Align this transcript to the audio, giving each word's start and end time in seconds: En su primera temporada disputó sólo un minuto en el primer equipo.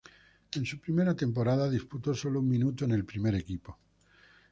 En 0.55 0.65
su 0.65 0.79
primera 0.79 1.15
temporada 1.15 1.69
disputó 1.69 2.15
sólo 2.15 2.39
un 2.39 2.49
minuto 2.49 2.85
en 2.85 2.91
el 2.93 3.05
primer 3.05 3.35
equipo. 3.35 3.77